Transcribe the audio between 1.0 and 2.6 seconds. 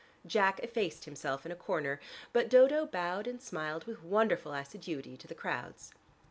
himself in a corner, but